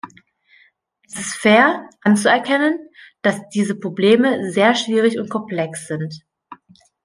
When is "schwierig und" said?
4.73-5.29